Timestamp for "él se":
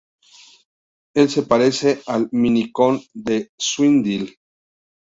1.13-1.43